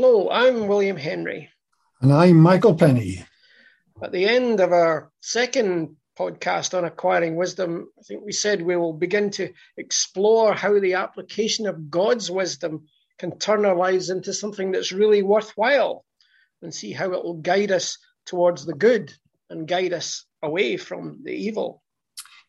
[0.00, 1.50] Hello, I'm William Henry.
[2.00, 3.24] And I'm Michael Penny.
[4.00, 8.76] At the end of our second podcast on acquiring wisdom, I think we said we
[8.76, 12.84] will begin to explore how the application of God's wisdom
[13.18, 16.04] can turn our lives into something that's really worthwhile
[16.62, 19.12] and see how it will guide us towards the good
[19.50, 21.82] and guide us away from the evil.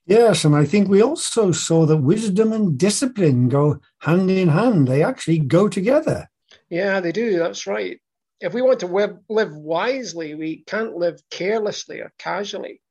[0.05, 4.87] Yes, and I think we also saw that wisdom and discipline go hand in hand.
[4.87, 6.28] They actually go together.
[6.69, 7.37] Yeah, they do.
[7.39, 7.99] That's right.
[8.39, 12.81] If we want to live, live wisely, we can't live carelessly or casually.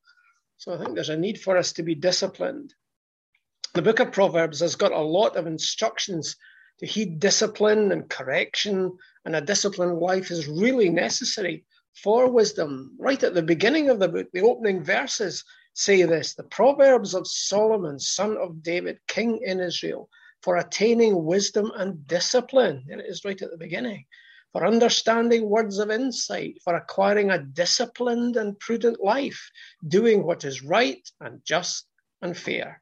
[0.58, 2.74] So I think there's a need for us to be disciplined.
[3.74, 6.36] The book of Proverbs has got a lot of instructions
[6.80, 11.64] to heed discipline and correction, and a disciplined life is really necessary
[12.02, 12.96] for wisdom.
[12.98, 17.26] Right at the beginning of the book, the opening verses say this the Proverbs of
[17.26, 20.08] Solomon, son of David, king in Israel,
[20.42, 22.84] for attaining wisdom and discipline.
[22.90, 24.04] And it is right at the beginning.
[24.52, 29.50] For understanding words of insight, for acquiring a disciplined and prudent life,
[29.86, 31.86] doing what is right and just
[32.22, 32.80] and fair.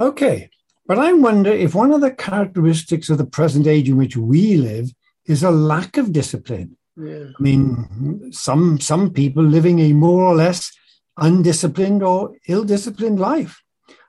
[0.00, 0.50] Okay,
[0.86, 4.56] but I wonder if one of the characteristics of the present age in which we
[4.56, 4.92] live
[5.26, 6.76] is a lack of discipline.
[6.96, 7.26] Yeah.
[7.38, 10.72] I mean, some some people living a more or less
[11.16, 13.62] undisciplined or ill-disciplined life.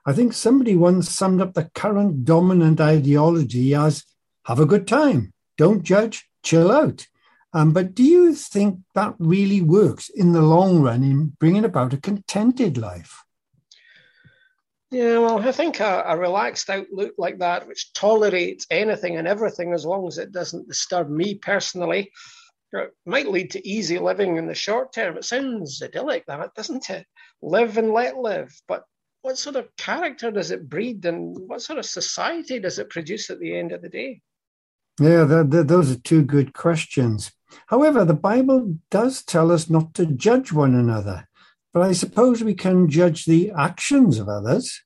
[0.08, 4.04] I think somebody once summed up the current dominant ideology as
[4.44, 7.08] have a good time, don't judge, chill out.
[7.52, 11.92] Um, but do you think that really works in the long run in bringing about
[11.92, 13.24] a contented life?
[14.92, 19.72] Yeah, well, I think a, a, relaxed outlook like that, which tolerates anything and everything
[19.72, 22.12] as long as it doesn't disturb me personally,
[23.04, 25.16] might lead to easy living in the short term.
[25.16, 27.06] It sounds idyllic, that doesn't it?
[27.42, 28.54] Live and let live.
[28.68, 28.84] But
[29.26, 33.28] what sort of character does it breed, and what sort of society does it produce
[33.28, 34.20] at the end of the day?
[35.00, 37.32] Yeah, those are two good questions.
[37.66, 41.26] However, the Bible does tell us not to judge one another,
[41.74, 44.80] but I suppose we can judge the actions of others.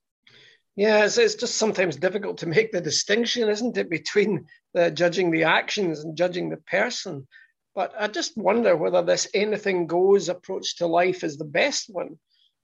[0.74, 5.30] Yeah, it's, it's just sometimes difficult to make the distinction, isn't it, between the judging
[5.30, 7.28] the actions and judging the person.
[7.74, 12.18] But I just wonder whether this anything goes approach to life is the best one.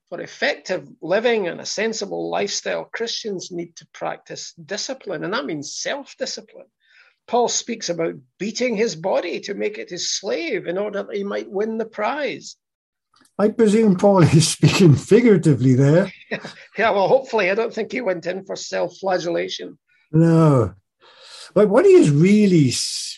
[0.09, 5.75] For effective living and a sensible lifestyle, Christians need to practice discipline, and that means
[5.75, 6.67] self discipline.
[7.27, 11.25] Paul speaks about beating his body to make it his slave in order that he
[11.25, 12.57] might win the prize.
[13.39, 16.13] I presume Paul is speaking figuratively there.
[16.79, 19.79] yeah, well, hopefully, I don't think he went in for self flagellation.
[20.13, 20.75] No.
[21.53, 22.73] But what he is really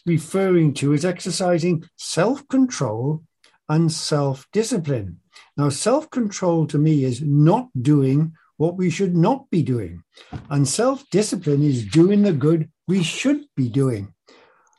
[0.06, 3.24] referring to is exercising self control
[3.68, 5.20] and self discipline.
[5.58, 10.04] Now, self control to me is not doing what we should not be doing,
[10.50, 14.14] and self discipline is doing the good we should be doing.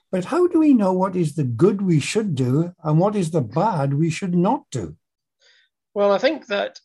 [0.09, 3.31] But how do we know what is the good we should do and what is
[3.31, 4.95] the bad we should not do?
[5.93, 6.79] Well, I think that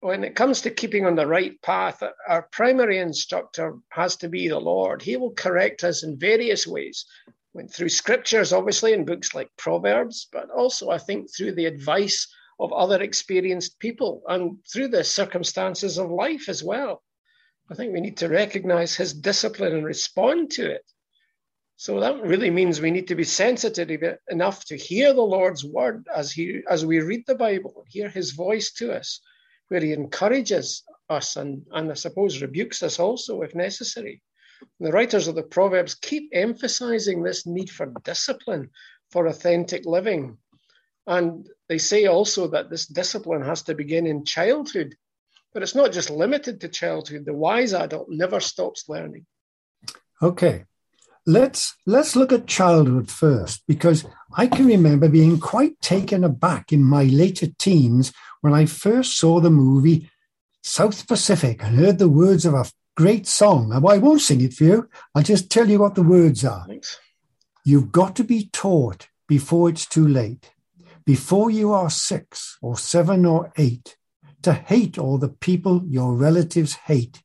[0.00, 4.48] when it comes to keeping on the right path, our primary instructor has to be
[4.48, 5.02] the Lord.
[5.02, 7.04] He will correct us in various ways.
[7.52, 12.26] Went through scriptures, obviously, in books like Proverbs, but also I think through the advice
[12.58, 17.02] of other experienced people and through the circumstances of life as well.
[17.70, 20.84] I think we need to recognize his discipline and respond to it.
[21.76, 23.90] So that really means we need to be sensitive
[24.28, 28.30] enough to hear the Lord's word as he as we read the Bible, hear his
[28.30, 29.20] voice to us,
[29.68, 34.22] where he encourages us and, and I suppose rebukes us also if necessary.
[34.78, 38.70] The writers of the Proverbs keep emphasizing this need for discipline
[39.10, 40.38] for authentic living.
[41.06, 44.96] And they say also that this discipline has to begin in childhood
[45.54, 47.24] but it's not just limited to childhood.
[47.24, 49.24] The wise adult never stops learning.
[50.20, 50.64] Okay.
[51.26, 54.04] Let's let's look at childhood first because
[54.36, 58.12] I can remember being quite taken aback in my later teens
[58.42, 60.10] when I first saw the movie
[60.62, 63.70] South Pacific and heard the words of a great song.
[63.70, 64.88] Now, I won't sing it for you.
[65.14, 66.66] I'll just tell you what the words are.
[66.66, 66.98] Thanks.
[67.64, 70.50] You've got to be taught before it's too late.
[71.06, 73.96] Before you are six or seven or eight,
[74.42, 77.22] to hate all the people your relatives hate,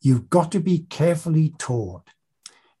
[0.00, 2.08] you've got to be carefully taught.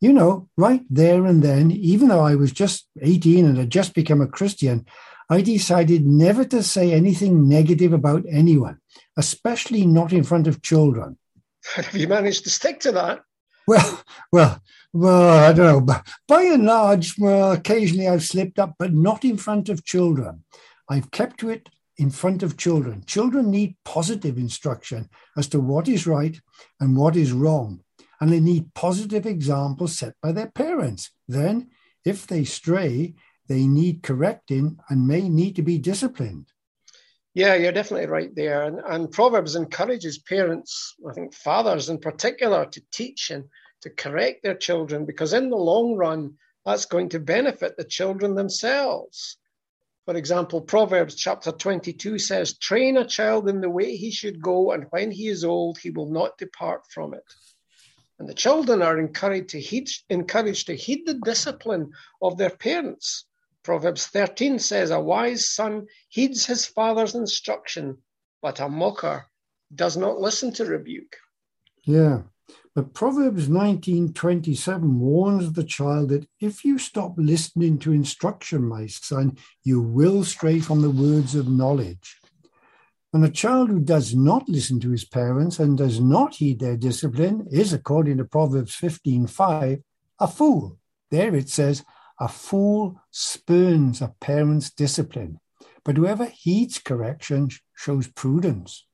[0.00, 3.94] You know, right there and then, even though I was just 18 and had just
[3.94, 4.86] become a Christian,
[5.28, 8.78] I decided never to say anything negative about anyone,
[9.16, 11.18] especially not in front of children.
[11.74, 13.20] Have you managed to stick to that?
[13.70, 14.02] Well,
[14.32, 14.60] well,
[14.92, 16.02] well, I don't know.
[16.26, 20.42] By and large, well, occasionally I've slipped up, but not in front of children.
[20.88, 23.04] I've kept to it in front of children.
[23.06, 26.36] Children need positive instruction as to what is right
[26.80, 27.84] and what is wrong,
[28.20, 31.12] and they need positive examples set by their parents.
[31.28, 31.70] Then,
[32.04, 33.14] if they stray,
[33.46, 36.46] they need correcting and may need to be disciplined.
[37.32, 38.62] Yeah, you're definitely right there.
[38.64, 43.44] And, and Proverbs encourages parents, I think fathers in particular, to teach and
[43.82, 46.34] to correct their children because in the long run,
[46.66, 49.38] that's going to benefit the children themselves.
[50.06, 54.72] For example, Proverbs chapter 22 says, Train a child in the way he should go,
[54.72, 57.22] and when he is old, he will not depart from it.
[58.18, 63.24] And the children are encouraged to heed, encouraged to heed the discipline of their parents.
[63.62, 67.98] Proverbs 13 says, A wise son heeds his father's instruction,
[68.40, 69.26] but a mocker
[69.74, 71.16] does not listen to rebuke.
[71.84, 72.22] Yeah.
[72.74, 79.36] But Proverbs 19:27 warns the child that if you stop listening to instruction, my son,
[79.64, 82.18] you will stray from the words of knowledge.
[83.12, 86.76] And a child who does not listen to his parents and does not heed their
[86.76, 89.82] discipline is, according to Proverbs 15:5,
[90.20, 90.78] a fool.
[91.10, 91.84] There it says,
[92.20, 95.40] a fool spurns a parent's discipline,
[95.84, 98.86] but whoever heeds correction shows prudence.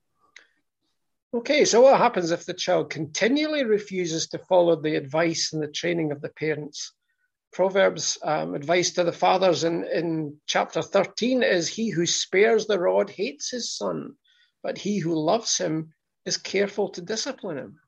[1.34, 5.68] Okay, so what happens if the child continually refuses to follow the advice and the
[5.68, 6.92] training of the parents?
[7.52, 12.78] Proverbs um, advice to the fathers in, in chapter 13 is He who spares the
[12.78, 14.14] rod hates his son,
[14.62, 15.92] but he who loves him
[16.24, 17.80] is careful to discipline him.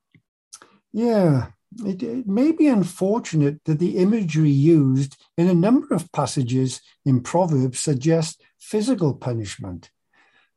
[0.93, 1.51] Yeah,
[1.85, 7.21] it, it, may be unfortunate that the imagery used in a number of passages in
[7.21, 9.91] Proverbs suggests physical punishment.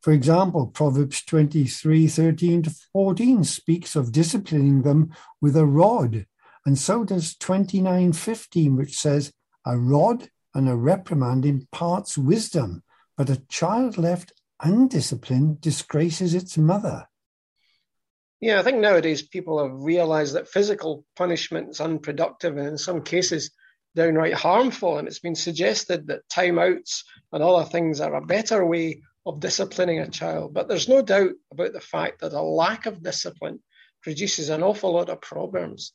[0.02, 6.26] For example, Proverbs 23 13 to 14 speaks of disciplining them with a rod,
[6.66, 9.32] and so does 29 15, which says,
[9.66, 12.84] A rod and a reprimand imparts wisdom,
[13.16, 14.34] but a child left
[14.64, 17.08] undisciplined disgraces its mother.
[18.42, 23.04] Yeah, I think nowadays people have realized that physical punishment is unproductive and in some
[23.04, 23.52] cases
[23.96, 24.98] downright harmful.
[24.98, 30.00] And it's been suggested that timeouts and other things are a better way of disciplining
[30.00, 30.56] a child.
[30.56, 33.60] But there's no doubt about the fact that a lack of discipline
[34.02, 35.94] produces an awful lot of problems.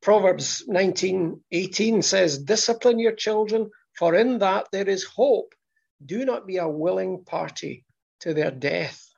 [0.00, 5.54] Proverbs 19:18 says, "Discipline your children, for in that there is hope.
[6.04, 7.84] Do not be a willing party
[8.20, 9.08] to their death."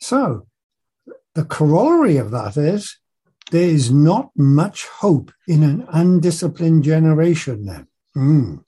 [0.00, 0.46] So,
[1.34, 2.98] the corollary of that is
[3.50, 7.86] there is not much hope in an undisciplined generation then.
[8.16, 8.64] Mm.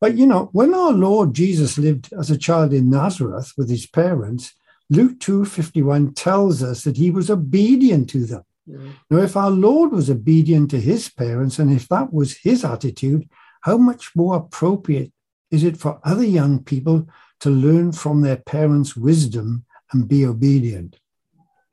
[0.00, 3.86] But you know, when our Lord Jesus lived as a child in Nazareth with his
[3.86, 4.54] parents,
[4.88, 8.42] Luke 2:51 tells us that he was obedient to them.
[8.68, 8.92] Mm.
[9.10, 13.28] Now, if our Lord was obedient to his parents, and if that was his attitude,
[13.62, 15.12] how much more appropriate
[15.50, 17.06] is it for other young people
[17.40, 20.98] to learn from their parents' wisdom and be obedient?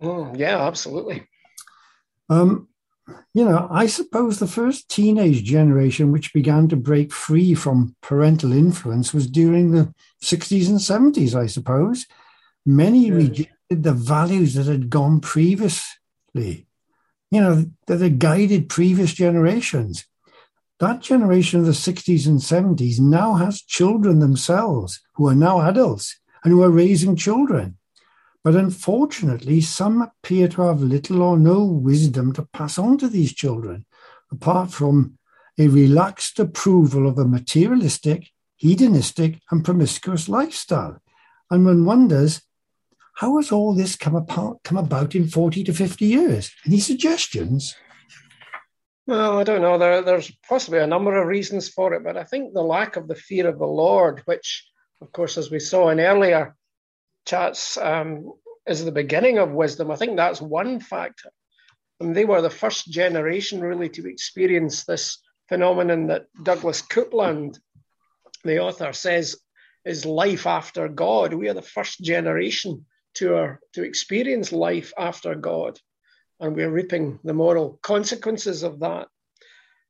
[0.01, 1.27] Mm, yeah, absolutely.
[2.29, 2.67] Um,
[3.33, 8.51] you know, I suppose the first teenage generation which began to break free from parental
[8.51, 12.05] influence was during the 60s and 70s, I suppose.
[12.65, 13.13] Many yeah.
[13.13, 16.67] rejected the values that had gone previously,
[17.31, 20.05] you know, that had guided previous generations.
[20.79, 26.19] That generation of the 60s and 70s now has children themselves who are now adults
[26.43, 27.77] and who are raising children.
[28.47, 33.33] But unfortunately, some appear to have little or no wisdom to pass on to these
[33.33, 33.85] children,
[34.31, 35.17] apart from
[35.59, 41.01] a relaxed approval of a materialistic, hedonistic, and promiscuous lifestyle.
[41.51, 42.41] And one wonders,
[43.15, 46.49] how has all this come, apart, come about in 40 to 50 years?
[46.65, 47.75] Any suggestions?
[49.07, 49.77] Well, I don't know.
[49.77, 53.09] There, there's possibly a number of reasons for it, but I think the lack of
[53.09, 54.65] the fear of the Lord, which,
[55.01, 56.55] of course, as we saw in earlier
[57.27, 58.33] chats um,
[58.65, 59.91] is the beginning of wisdom.
[59.91, 61.29] I think that's one factor.
[61.99, 65.19] And they were the first generation really to experience this
[65.49, 67.59] phenomenon that Douglas Coupland,
[68.43, 69.37] the author, says
[69.85, 71.33] is life after God.
[71.33, 75.79] We are the first generation to, our, to experience life after God,
[76.39, 79.07] and we're reaping the moral consequences of that.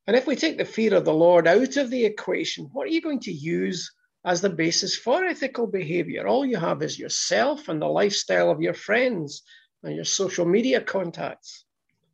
[0.06, 2.92] And if we take the fear of the Lord out of the equation, what are
[2.92, 3.92] you going to use
[4.28, 6.28] as the basis for ethical behavior.
[6.28, 9.42] All you have is yourself and the lifestyle of your friends
[9.84, 11.64] and your social media contacts.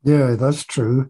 [0.03, 1.09] Yeah, that's true.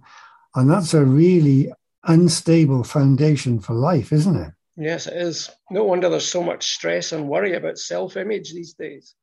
[0.56, 1.74] And that's a really
[2.06, 4.54] unstable foundation for life, isn't it?
[4.78, 5.50] Yes, it is.
[5.70, 9.14] No wonder there's so much stress and worry about self image these days.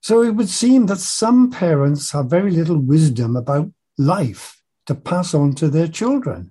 [0.00, 5.32] So it would seem that some parents have very little wisdom about life to pass
[5.32, 6.50] on to their children,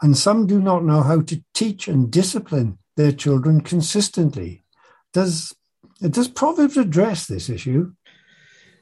[0.00, 4.64] and some do not know how to teach and discipline their children consistently.
[5.12, 5.54] Does
[6.00, 7.92] does Proverbs address this issue?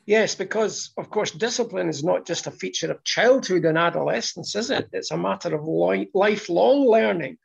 [0.06, 4.70] Yes, because of course, discipline is not just a feature of childhood and adolescence, is
[4.70, 4.88] it?
[4.92, 5.64] It's a matter of
[6.14, 7.38] lifelong learning.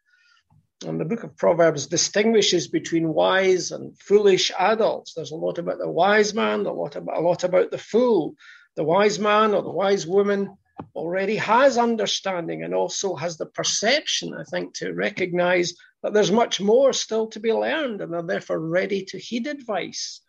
[0.86, 5.14] And the book of Proverbs distinguishes between wise and foolish adults.
[5.14, 8.36] There's a lot about the wise man, a lot about, a lot about the fool.
[8.76, 10.56] The wise man or the wise woman
[10.96, 16.62] already has understanding and also has the perception, I think, to recognize that there's much
[16.62, 20.22] more still to be learned and are therefore ready to heed advice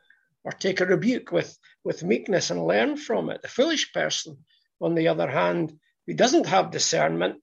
[0.44, 3.42] or take a rebuke with, with meekness and learn from it.
[3.42, 4.38] The foolish person,
[4.80, 7.42] on the other hand, who doesn't have discernment,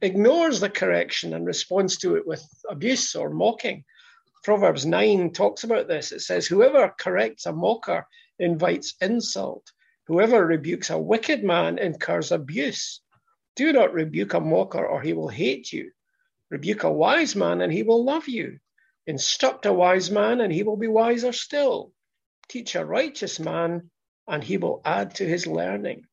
[0.00, 3.84] ignores the correction and responds to it with abuse or mocking.
[4.44, 6.12] Proverbs 9 talks about this.
[6.12, 8.06] It says, Whoever corrects a mocker
[8.38, 9.70] invites insult.
[10.06, 13.00] Whoever rebukes a wicked man incurs abuse.
[13.56, 15.90] Do not rebuke a mocker, or he will hate you.
[16.50, 18.58] Rebuke a wise man, and he will love you.
[19.06, 21.92] Instruct a wise man, and he will be wiser still.
[22.48, 23.90] Teach a righteous man,
[24.28, 26.04] and he will add to his learning.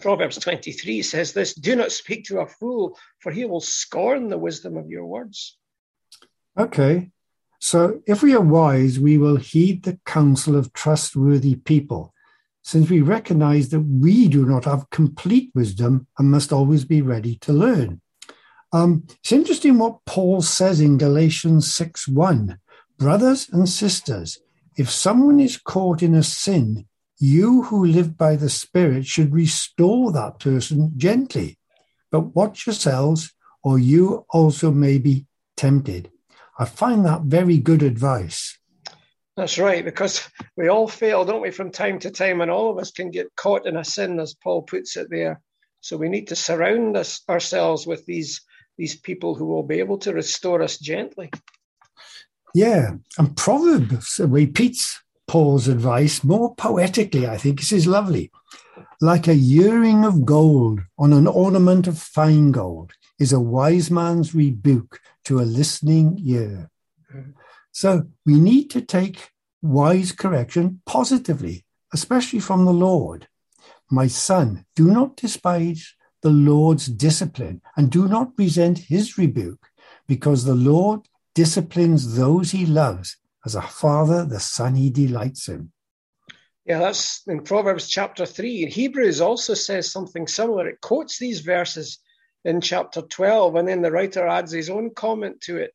[0.00, 4.38] Proverbs 23 says this Do not speak to a fool, for he will scorn the
[4.38, 5.58] wisdom of your words.
[6.58, 7.10] Okay.
[7.60, 12.14] So if we are wise, we will heed the counsel of trustworthy people
[12.62, 17.36] since we recognize that we do not have complete wisdom and must always be ready
[17.36, 18.00] to learn.
[18.72, 22.58] Um, it's interesting what Paul says in Galatians 6 1.
[22.98, 24.38] Brothers and sisters,
[24.76, 26.86] if someone is caught in a sin,
[27.18, 31.58] you who live by the Spirit should restore that person gently.
[32.10, 36.10] But watch yourselves, or you also may be tempted.
[36.58, 38.58] I find that very good advice.
[39.36, 42.78] That's right, because we all fail, don't we, from time to time, and all of
[42.78, 45.40] us can get caught in a sin, as Paul puts it there.
[45.80, 48.42] So we need to surround us, ourselves with these
[48.80, 51.30] these people who will be able to restore us gently.
[52.54, 57.28] Yeah, and Proverbs repeats Paul's advice more poetically.
[57.28, 58.32] I think this is lovely.
[59.02, 64.34] Like a earring of gold on an ornament of fine gold is a wise man's
[64.34, 66.70] rebuke to a listening ear.
[67.72, 69.28] So we need to take
[69.60, 73.28] wise correction positively, especially from the Lord.
[73.90, 79.66] My son, do not despise the Lord's discipline and do not resent his rebuke,
[80.06, 81.00] because the Lord
[81.34, 83.16] disciplines those he loves.
[83.44, 85.72] As a father, the son he delights in.
[86.66, 88.66] Yeah, that's in Proverbs chapter 3.
[88.66, 90.68] Hebrews also says something similar.
[90.68, 91.98] It quotes these verses
[92.44, 95.72] in chapter 12, and then the writer adds his own comment to it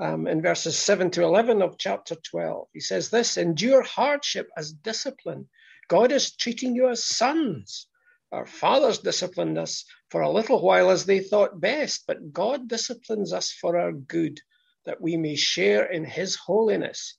[0.00, 2.68] um, in verses 7 to 11 of chapter 12.
[2.72, 5.48] He says this Endure hardship as discipline.
[5.88, 7.86] God is treating you as sons.
[8.30, 13.32] Our fathers disciplined us for a little while as they thought best, but God disciplines
[13.32, 14.40] us for our good,
[14.84, 17.16] that we may share in his holiness.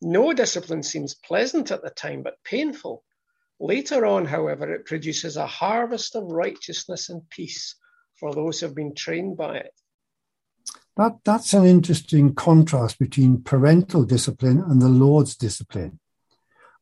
[0.00, 3.04] No discipline seems pleasant at the time, but painful.
[3.60, 7.74] Later on, however, it produces a harvest of righteousness and peace
[8.18, 9.74] for those who have been trained by it.
[10.96, 16.00] That, that's an interesting contrast between parental discipline and the Lord's discipline.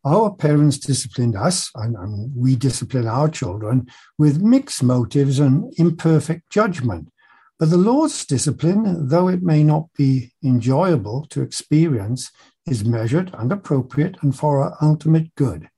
[0.07, 3.87] Our parents disciplined us, and, and we discipline our children
[4.19, 7.11] with mixed motives and imperfect judgment.
[7.59, 12.31] But the Lord's discipline, though it may not be enjoyable to experience,
[12.67, 15.69] is measured and appropriate and for our ultimate good.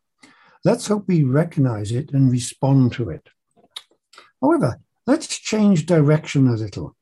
[0.64, 3.28] Let's hope we recognize it and respond to it.
[4.42, 6.97] However, let's change direction a little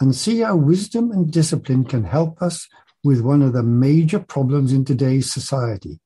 [0.00, 2.66] and see how wisdom and discipline can help us
[3.04, 6.00] with one of the major problems in today's society.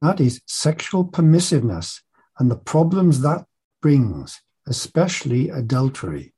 [0.00, 2.00] That is sexual permissiveness
[2.38, 3.46] and the problems that
[3.80, 6.34] brings, especially adultery.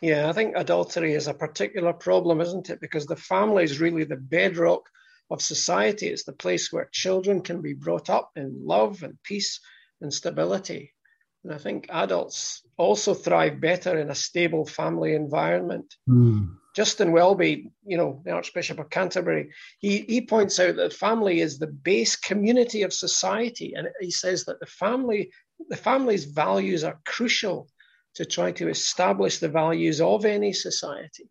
[0.00, 2.80] Yeah, I think adultery is a particular problem, isn't it?
[2.80, 4.88] Because the family is really the bedrock
[5.30, 6.06] of society.
[6.06, 9.60] It's the place where children can be brought up in love and peace
[10.00, 10.94] and stability.
[11.44, 15.94] And I think adults also thrive better in a stable family environment.
[16.08, 16.56] Mm.
[16.78, 21.58] Justin Welby, you know, the Archbishop of Canterbury, he, he points out that family is
[21.58, 23.74] the base community of society.
[23.74, 25.32] And he says that the family,
[25.68, 27.68] the family's values are crucial
[28.14, 31.28] to try to establish the values of any society.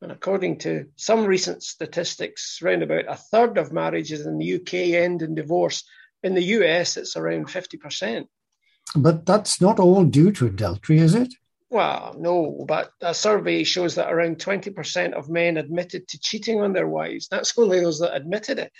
[0.00, 4.72] And according to some recent statistics, around about a third of marriages in the UK
[5.04, 5.84] end in divorce.
[6.22, 8.26] In the US, it's around 50%.
[8.96, 11.34] But that's not all due to adultery, is it?
[11.70, 16.72] Well, no, but a survey shows that around 20% of men admitted to cheating on
[16.72, 17.28] their wives.
[17.28, 18.72] That's only those that admitted it.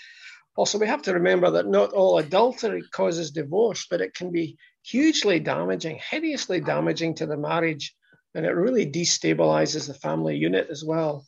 [0.55, 4.57] Also, we have to remember that not all adultery causes divorce, but it can be
[4.81, 7.95] hugely damaging, hideously damaging to the marriage,
[8.33, 11.25] and it really destabilizes the family unit as well.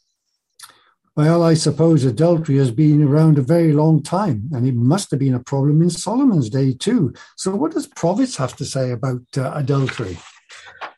[1.16, 5.20] Well, I suppose adultery has been around a very long time, and it must have
[5.20, 7.14] been a problem in Solomon's day too.
[7.36, 10.18] So, what does Proverbs have to say about uh, adultery?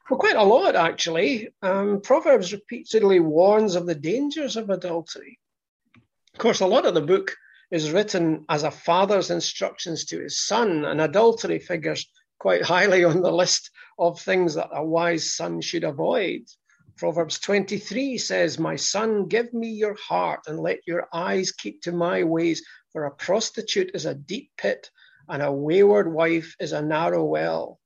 [0.09, 1.49] Well, quite a lot, actually.
[1.61, 5.39] Um, Proverbs repeatedly warns of the dangers of adultery.
[6.33, 7.35] Of course, a lot of the book
[7.71, 12.05] is written as a father's instructions to his son, and adultery figures
[12.37, 16.41] quite highly on the list of things that a wise son should avoid.
[16.97, 21.93] Proverbs 23 says, My son, give me your heart and let your eyes keep to
[21.93, 24.91] my ways, for a prostitute is a deep pit
[25.29, 27.79] and a wayward wife is a narrow well.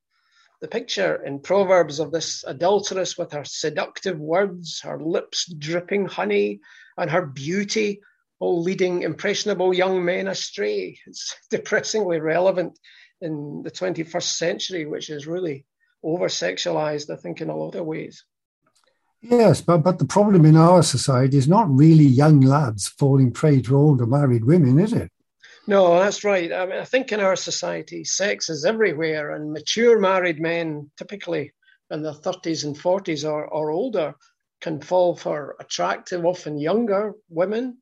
[0.59, 6.61] The picture in Proverbs of this adulteress with her seductive words, her lips dripping honey,
[6.97, 8.01] and her beauty,
[8.39, 10.99] all leading impressionable young men astray.
[11.05, 12.79] It's depressingly relevant
[13.21, 15.65] in the 21st century, which is really
[16.03, 18.23] over sexualized, I think, in a lot of ways.
[19.21, 23.61] Yes, but, but the problem in our society is not really young lads falling prey
[23.61, 25.11] to older married women, is it?
[25.67, 26.51] No, that's right.
[26.51, 31.53] I mean, I think in our society, sex is everywhere, and mature married men, typically
[31.91, 34.15] in their 30s and 40s or, or older,
[34.61, 37.77] can fall for attractive, often younger women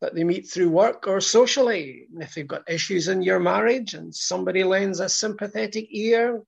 [0.00, 2.06] that they meet through work or socially.
[2.12, 6.42] And If you've got issues in your marriage and somebody lends a sympathetic ear,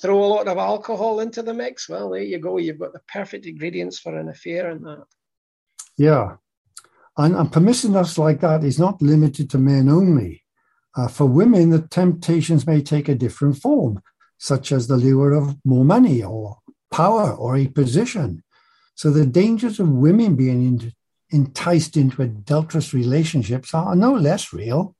[0.00, 2.58] throw a lot of alcohol into the mix, well, there you go.
[2.58, 5.04] You've got the perfect ingredients for an affair in that.
[5.96, 6.36] Yeah.
[7.18, 10.44] And, and permissiveness like that is not limited to men only.
[10.96, 14.00] Uh, for women, the temptations may take a different form,
[14.38, 16.58] such as the lure of more money or
[16.92, 18.42] power or a position.
[18.94, 20.92] So the dangers of women being in,
[21.30, 24.94] enticed into adulterous relationships are no less real.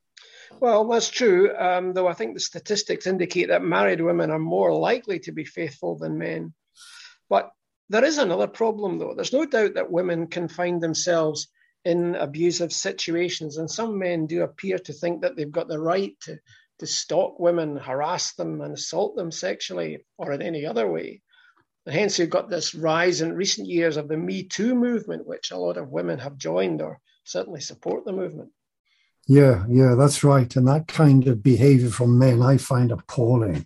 [0.61, 4.75] Well, that's true, um, though I think the statistics indicate that married women are more
[4.75, 6.53] likely to be faithful than men.
[7.31, 7.53] But
[7.89, 9.15] there is another problem, though.
[9.15, 11.49] There's no doubt that women can find themselves
[11.88, 16.14] in abusive situations, and some men do appear to think that they've got the right
[16.20, 16.38] to,
[16.81, 21.22] to stalk women, harass them, and assault them sexually or in any other way.
[21.87, 25.51] And hence, you've got this rise in recent years of the Me Too movement, which
[25.51, 28.51] a lot of women have joined or certainly support the movement.
[29.27, 30.55] Yeah, yeah, that's right.
[30.57, 33.64] And that kind of behavior from men I find appalling.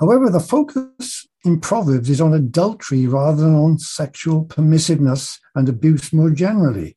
[0.00, 6.12] However, the focus in Proverbs is on adultery rather than on sexual permissiveness and abuse
[6.12, 6.96] more generally.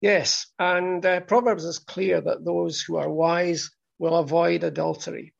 [0.00, 5.34] Yes, and uh, Proverbs is clear that those who are wise will avoid adultery.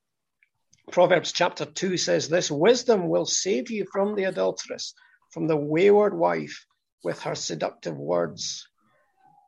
[0.93, 4.93] Proverbs chapter 2 says this Wisdom will save you from the adulteress,
[5.31, 6.67] from the wayward wife
[7.03, 8.69] with her seductive words.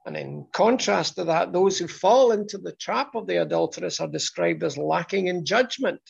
[0.06, 4.08] And in contrast to that, those who fall into the trap of the adulteress are
[4.08, 6.00] described as lacking in judgment.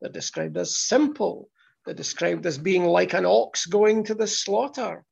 [0.00, 1.48] They're described as simple.
[1.84, 5.04] They're described as being like an ox going to the slaughter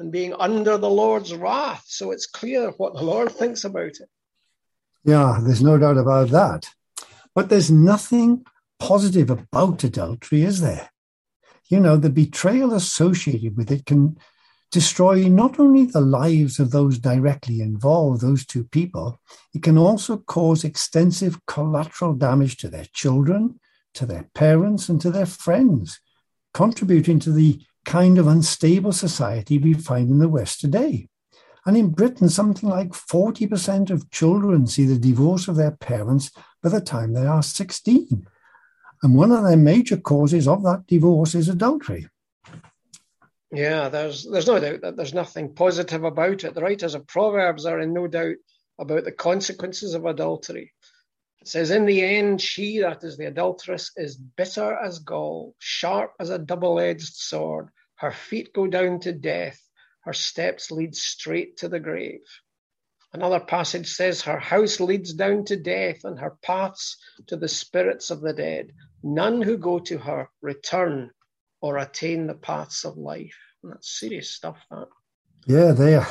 [0.00, 1.84] and being under the Lord's wrath.
[1.86, 4.08] So it's clear what the Lord thinks about it.
[5.04, 6.70] Yeah, there's no doubt about that.
[7.34, 8.44] But there's nothing
[8.78, 10.90] positive about adultery, is there?
[11.68, 14.16] You know, the betrayal associated with it can
[14.72, 19.20] destroy not only the lives of those directly involved, those two people,
[19.54, 23.60] it can also cause extensive collateral damage to their children,
[23.94, 26.00] to their parents, and to their friends,
[26.54, 31.08] contributing to the kind of unstable society we find in the West today.
[31.66, 36.30] And in Britain, something like 40% of children see the divorce of their parents
[36.62, 38.26] by the time they are 16.
[39.02, 42.06] And one of the major causes of that divorce is adultery.
[43.52, 46.54] Yeah, there's there's no doubt that there's nothing positive about it.
[46.54, 48.36] The writers of Proverbs are in no doubt
[48.78, 50.72] about the consequences of adultery.
[51.40, 56.12] It says, In the end, she, that is the adulteress, is bitter as gall, sharp
[56.20, 57.70] as a double edged sword.
[57.96, 59.60] Her feet go down to death,
[60.02, 62.20] her steps lead straight to the grave.
[63.12, 68.10] Another passage says, Her house leads down to death, and her paths to the spirits
[68.10, 68.72] of the dead.
[69.02, 71.10] None who go to her return
[71.60, 73.36] or attain the paths of life.
[73.62, 74.88] And that's serious stuff, that.
[75.46, 76.06] Yeah, they are.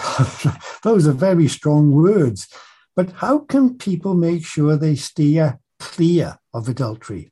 [0.83, 2.47] Those are very strong words.
[2.99, 7.31] But how can people make sure they steer clear of adultery?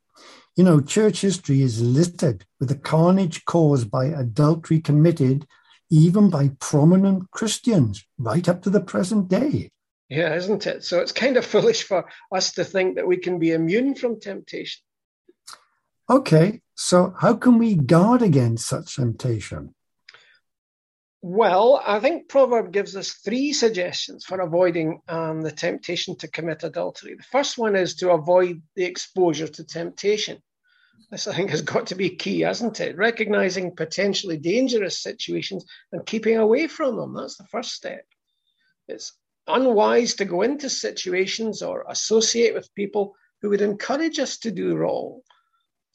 [0.56, 5.46] You know, church history is littered with the carnage caused by adultery committed
[5.90, 9.70] even by prominent Christians right up to the present day.
[10.08, 10.84] Yeah, isn't it?
[10.84, 14.18] So it's kind of foolish for us to think that we can be immune from
[14.18, 14.80] temptation.
[16.08, 19.74] Okay, so how can we guard against such temptation?
[21.30, 26.64] Well, I think Proverb gives us three suggestions for avoiding um, the temptation to commit
[26.64, 27.16] adultery.
[27.16, 30.42] The first one is to avoid the exposure to temptation.
[31.10, 32.96] This, I think, has got to be key, hasn't it?
[32.96, 37.12] Recognizing potentially dangerous situations and keeping away from them.
[37.12, 38.06] That's the first step.
[38.88, 39.12] It's
[39.46, 44.76] unwise to go into situations or associate with people who would encourage us to do
[44.76, 45.20] wrong.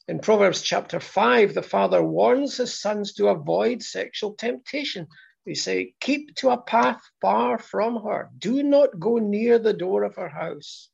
[0.06, 5.08] In Proverbs chapter 5, the father warns his sons to avoid sexual temptation.
[5.46, 8.28] They say, Keep to a path far from her.
[8.36, 10.90] Do not go near the door of her house.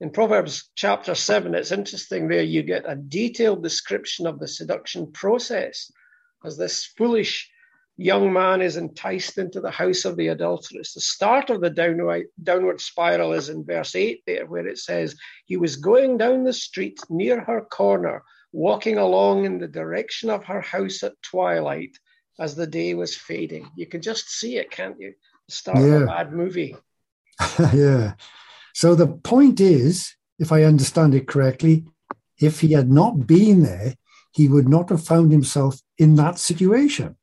[0.00, 5.12] In Proverbs chapter 7, it's interesting there, you get a detailed description of the seduction
[5.12, 5.92] process
[6.44, 7.48] as this foolish
[7.96, 10.92] young man is enticed into the house of the adulteress.
[10.92, 15.16] The start of the downward, downward spiral is in verse 8 there, where it says,
[15.46, 20.44] He was going down the street near her corner, walking along in the direction of
[20.44, 21.96] her house at twilight
[22.38, 23.68] as the day was fading.
[23.76, 25.14] You can just see it, can't you?
[25.48, 25.84] The start yeah.
[25.84, 26.76] of a bad movie.
[27.72, 28.14] yeah.
[28.74, 31.86] So the point is, if I understand it correctly,
[32.38, 33.94] if he had not been there,
[34.32, 37.16] he would not have found himself in that situation.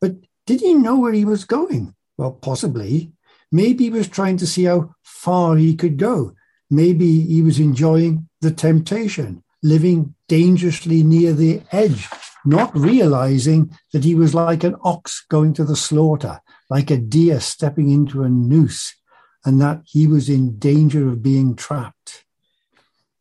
[0.00, 1.94] But did he know where he was going?
[2.16, 3.12] Well, possibly.
[3.50, 6.34] Maybe he was trying to see how far he could go.
[6.70, 12.08] Maybe he was enjoying the temptation, living dangerously near the edge,
[12.44, 17.40] not realizing that he was like an ox going to the slaughter, like a deer
[17.40, 18.94] stepping into a noose,
[19.44, 22.24] and that he was in danger of being trapped.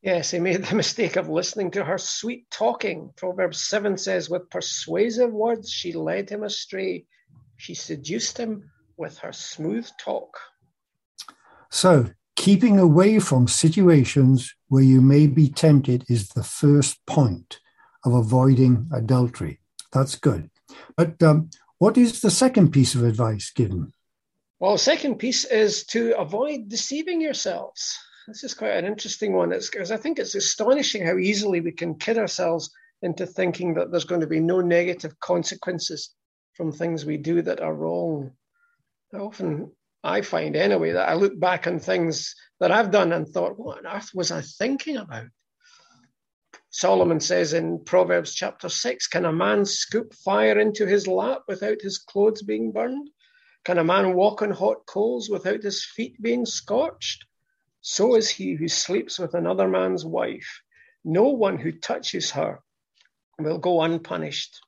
[0.08, 3.12] Yes, he made the mistake of listening to her sweet talking.
[3.18, 7.04] Proverbs 7 says, With persuasive words she led him astray.
[7.58, 10.38] She seduced him with her smooth talk.
[11.70, 17.60] So, keeping away from situations where you may be tempted is the first point
[18.06, 19.60] of avoiding adultery.
[19.92, 20.50] That's good.
[20.96, 23.92] But um, what is the second piece of advice given?
[24.62, 28.00] Well, the second piece is to avoid deceiving yourselves.
[28.28, 29.54] This is quite an interesting one.
[29.54, 32.70] It's because I think it's astonishing how easily we can kid ourselves
[33.02, 36.14] into thinking that there's going to be no negative consequences
[36.54, 38.32] from things we do that are wrong.
[39.14, 39.72] Often
[40.04, 43.78] I find anyway that I look back on things that I've done and thought, what
[43.78, 45.28] on earth was I thinking about?
[46.70, 51.82] Solomon says in Proverbs chapter 6 Can a man scoop fire into his lap without
[51.82, 53.10] his clothes being burned?
[53.64, 57.24] Can a man walk on hot coals without his feet being scorched?
[57.90, 60.62] So is he who sleeps with another man's wife.
[61.06, 62.60] No one who touches her
[63.40, 64.60] will go unpunished.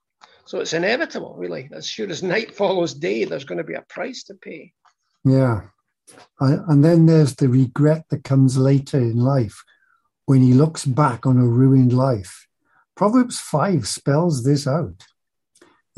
[0.46, 1.70] So it's inevitable, really.
[1.74, 4.72] As sure as night follows day, there's going to be a price to pay.
[5.26, 5.64] Yeah.
[6.40, 9.66] And then there's the regret that comes later in life
[10.26, 12.48] when he looks back on a ruined life.
[12.96, 15.08] Proverbs 5 spells this out.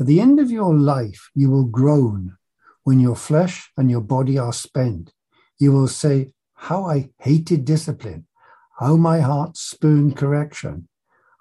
[0.00, 2.36] At the end of your life, you will groan
[2.82, 5.12] when your flesh and your body are spent,
[5.60, 6.32] you will say,
[6.66, 8.24] How I hated discipline,
[8.78, 10.86] how my heart spurned correction.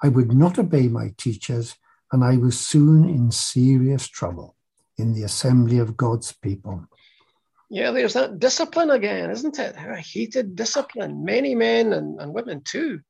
[0.01, 1.75] I would not obey my teachers,
[2.12, 4.55] and I was soon in serious trouble
[4.97, 6.88] in the assembly of God's people.
[7.69, 9.77] Yeah, there's that discipline again, isn't it?
[9.77, 11.23] I hated discipline.
[11.23, 13.01] Many men and, and women too,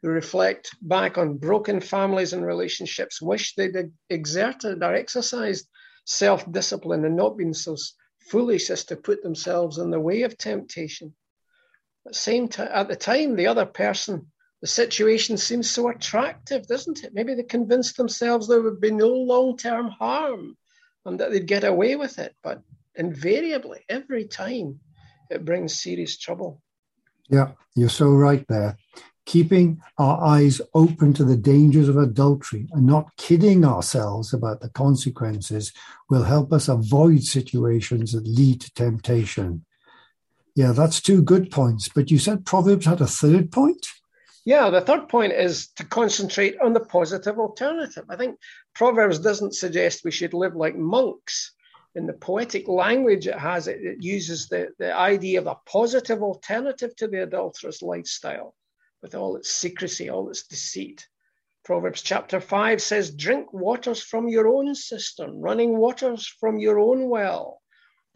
[0.00, 5.68] who reflect back on broken families and relationships, wish they'd exerted or exercised
[6.06, 7.76] self discipline and not being so
[8.20, 11.14] foolish as to put themselves in the way of temptation.
[12.14, 14.26] Same at the time, the other person,
[14.60, 17.14] the situation seems so attractive, doesn't it?
[17.14, 20.56] Maybe they convinced themselves there would be no long term harm
[21.04, 22.34] and that they'd get away with it.
[22.42, 22.62] But
[22.94, 24.80] invariably, every time,
[25.30, 26.60] it brings serious trouble.
[27.28, 28.78] Yeah, you're so right there
[29.28, 34.70] keeping our eyes open to the dangers of adultery and not kidding ourselves about the
[34.70, 35.70] consequences
[36.08, 39.62] will help us avoid situations that lead to temptation.
[40.58, 41.88] Yeah, that's two good points.
[41.88, 43.86] But you said Proverbs had a third point?
[44.44, 48.02] Yeah, the third point is to concentrate on the positive alternative.
[48.08, 48.40] I think
[48.74, 51.54] Proverbs doesn't suggest we should live like monks.
[51.94, 56.24] In the poetic language it has, it, it uses the, the idea of a positive
[56.24, 58.56] alternative to the adulterous lifestyle
[59.00, 61.06] with all its secrecy, all its deceit.
[61.64, 67.08] Proverbs chapter 5 says, Drink waters from your own cistern, running waters from your own
[67.08, 67.60] well.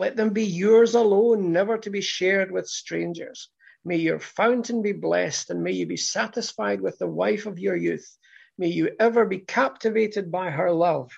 [0.03, 3.51] Let them be yours alone, never to be shared with strangers.
[3.85, 7.77] May your fountain be blessed, and may you be satisfied with the wife of your
[7.77, 8.19] youth.
[8.59, 11.13] May you ever be captivated by her love.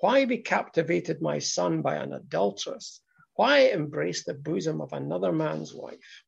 [0.00, 3.00] Why be captivated, my son, by an adulteress?
[3.36, 6.24] Why embrace the bosom of another man's wife?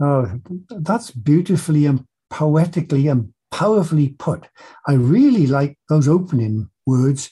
[0.00, 4.48] Oh, that's beautifully and poetically and powerfully put.
[4.84, 7.30] I really like those opening words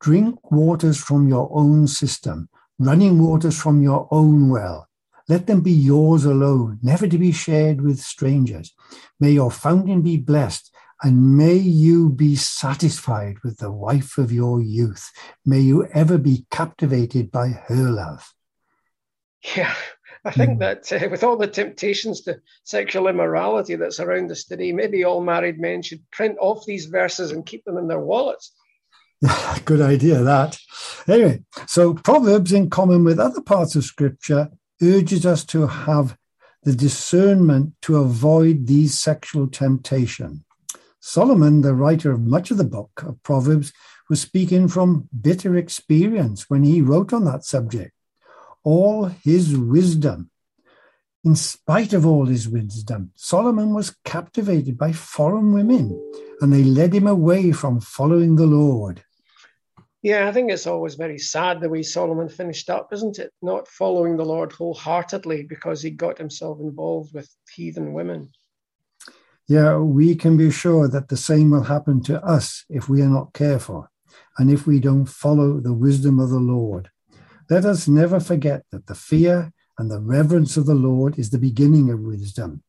[0.00, 2.50] drink waters from your own system,
[2.84, 4.88] running waters from your own well.
[5.28, 8.74] Let them be yours alone, never to be shared with strangers.
[9.18, 10.70] May your fountain be blessed,
[11.02, 15.10] and may you be satisfied with the wife of your youth.
[15.44, 18.32] May you ever be captivated by her love.
[19.56, 19.74] Yeah,
[20.24, 20.58] I think mm.
[20.60, 25.22] that uh, with all the temptations to sexual immorality that's around us today, maybe all
[25.22, 28.54] married men should print off these verses and keep them in their wallets.
[29.64, 30.58] Good idea, that.
[31.08, 34.50] Anyway, so Proverbs, in common with other parts of Scripture,
[34.82, 36.16] urges us to have
[36.62, 40.44] the discernment to avoid these sexual temptation.
[41.00, 43.72] Solomon, the writer of much of the book of Proverbs,
[44.08, 47.92] was speaking from bitter experience when he wrote on that subject.
[48.62, 50.30] All his wisdom,
[51.24, 55.98] in spite of all his wisdom, Solomon was captivated by foreign women
[56.40, 59.02] and they led him away from following the Lord.
[60.02, 63.32] Yeah, I think it's always very sad the way Solomon finished up, isn't it?
[63.40, 68.30] Not following the Lord wholeheartedly because he got himself involved with heathen women.
[69.48, 73.08] Yeah, we can be sure that the same will happen to us if we are
[73.08, 73.88] not careful
[74.36, 76.90] and if we don't follow the wisdom of the Lord.
[77.48, 81.38] Let us never forget that the fear and the reverence of the Lord is the
[81.38, 82.62] beginning of wisdom.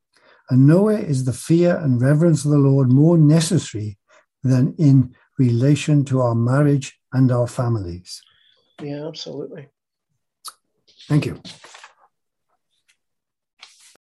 [0.50, 3.98] And nowhere is the fear and reverence of the Lord more necessary
[4.44, 8.22] than in relation to our marriage and our families.
[8.82, 9.68] Yeah, absolutely.
[11.08, 11.42] Thank you.